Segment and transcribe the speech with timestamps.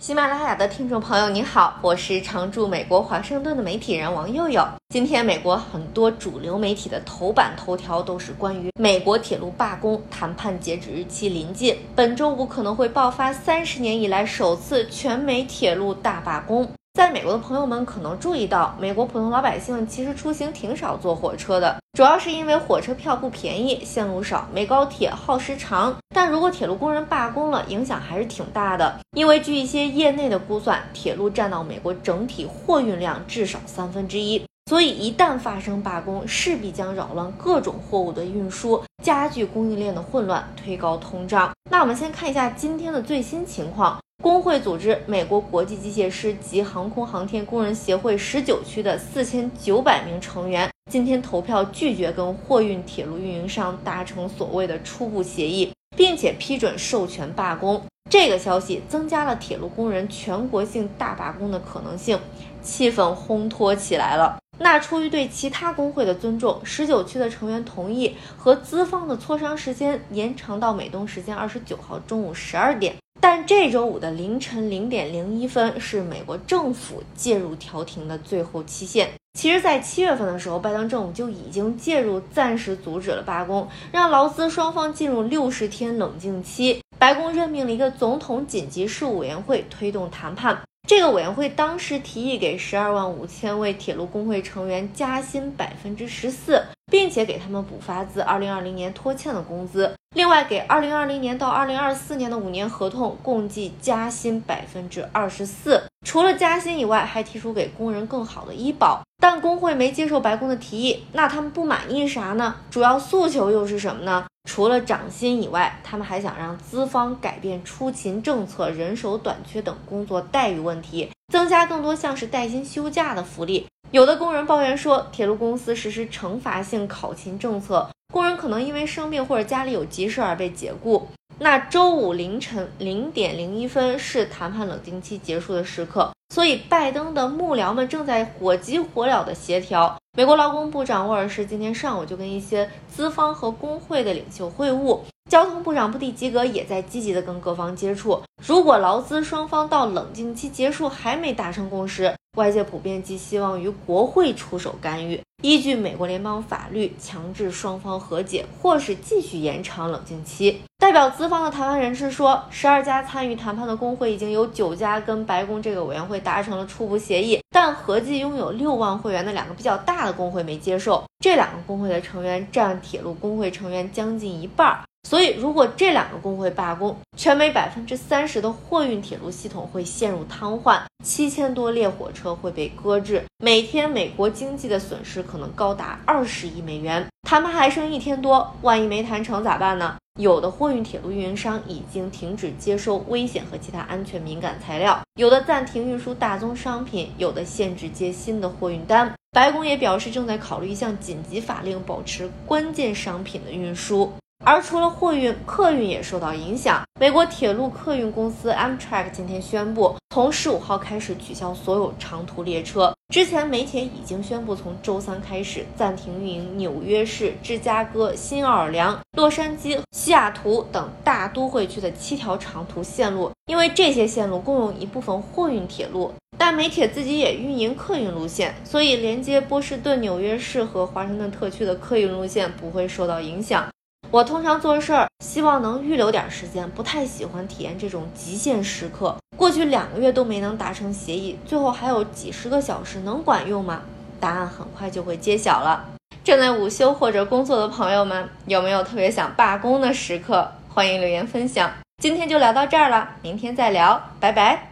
[0.00, 4.66] 喜马拉雅的听众朋友，你好，我是常驻美国华盛顿的媒体人王佑佑。
[4.88, 16.66] 今天，美国很多主流媒体的头版头条都是关于美国铁路罢工谈判截止日期临近，本周五可能会爆发三十年以来首次全美铁路大罢工。
[16.94, 25.94] 在美国的朋友们可能注意到，美国普通老百姓其实出行挺少坐火车的，主要是因为火车票不便宜，线路少，没高铁耗时长。
[26.22, 41.50] 但如果铁路工人罢工了，影响还是挺大的，因为据一些业内的估算，铁路占到美国整体货运量至少三分之一，所以一旦发生罢工，势必将扰乱各种货物的运输，加剧供应链的混乱，推高通胀。
[41.70, 43.98] 那我们先看一下今天的最新情况。
[44.22, 57.82] 工会组织美国国际机械师及航空航天工人协会十九区的四千九百名成员今天投票拒绝跟货运铁路运营商达成所谓的初步协议，并且批准授权罢工。
[58.10, 62.18] 这个消息增加了铁路工人全国性大罢工的可能性，
[62.60, 64.38] 气氛烘托起来了。
[64.58, 72.94] 那出于对其他工会的尊重，十九区的成员同意和资方的磋商时间延长到美东时间二十九号中午十二点。
[73.20, 79.10] 但这周五的凌晨零点零一分是美国政府介入调停的最后期限。
[79.34, 86.82] 其实，在七月份的时候，拜登政府就已经介入，暂时阻止了罢工，让劳资双方进入六十天冷静期。
[86.98, 90.58] 白宫任命了一个总统紧急事务委员会推动谈判。
[90.88, 99.94] 这个委员会当时提议给十二万五千位铁路工会成员加薪百分之十四，并且给他们补发自二零二零年拖欠的工资。
[100.16, 105.84] 另外，给二零二零年到二零二四年的五年合同共计加薪百分之二十四。
[106.04, 109.02] 除了加薪以外，还提出给工人更好的医保。
[109.22, 112.56] 但工会没接受白宫的提议，那他们不满意啥呢？
[112.70, 114.26] 主要诉求又是什么呢？
[114.48, 123.66] 除了涨薪以外，他们还想让资方改变出勤政策、人手短缺等工作待遇问题，增加更多像是带薪休假的福利。
[123.90, 131.06] 有的工人抱怨说，铁路公司实施惩罚性考勤政策，工人可能因为生病或者家里有急事而被解雇。
[131.38, 136.10] 那周五凌晨零点零一分是谈判冷静期结束的时刻。
[136.34, 139.96] 所以，拜登的幕僚们正在火急火燎地协调。
[140.16, 145.00] 美国劳工部长沃尔什今天上午就跟一些资方和工会的领袖会晤。
[145.30, 148.20] 交通部长布蒂吉格也在积极地跟各方接触。
[148.44, 160.62] 如果劳资双方到冷静期结束还没达成共识，外界普遍寄希望于国会出手干预，依据美国联邦法律强制双方和解，或是继续延长冷静期。
[160.78, 171.04] 代表资方的谈判人士说，十二家参与谈判的工会已经有九家跟白宫这个委员会达成了初步协议，但合计拥有六万会员的两个比较大的工会没接受。
[171.18, 174.78] 这两个工会的成员占铁路工会成员将近一半。
[175.02, 187.04] 所以，如果这两个工会罢工，全美百分之三十的货运铁路系统会陷入瘫痪，七千多列火车会被搁置，每天美国经济的损失可能高达二十亿美元。
[187.28, 189.96] 谈判还剩一天多，万一没谈成咋办呢？
[190.20, 199.12] 有的货运铁路运营商已经停止接收危险和其他安全敏感材料，有的暂停运输大宗商品，有的限制接新的货运单。
[199.32, 204.12] 白宫也表示正在考虑一项紧急法令，保持关键商品的运输。
[204.42, 206.82] 而除了货运，客运也受到影响。
[206.98, 212.94] 美国铁路客运公司 Amtrak 今天宣布，从十五号开始取消所有长途列车。
[213.12, 226.12] 之前美铁已经宣布，从周三开始暂停运营纽约市、芝加哥、新奥尔良、洛杉矶、西雅图等大都会区的七条长途线路，因为这些线路共用一部分货运铁路。
[226.38, 233.68] 但美铁自己也运营客运路线，所以连接波士顿、纽约市和华盛顿特区的客运路线不会受到影响。
[234.10, 239.16] 我通常做事儿，希望能预留点时间，不太喜欢体验这种极限时刻。
[239.36, 243.82] 过去两个月都没能达成协议，最后还有几十个小时，能管用吗？
[244.18, 245.84] 答案很快就会揭晓了。
[246.24, 250.50] 正在午休或者工作的朋友们，有没有特别想罢工的时刻？
[250.68, 251.70] 欢迎留言分享。
[252.02, 254.69] 今天就聊到这儿了，明天再聊，拜拜。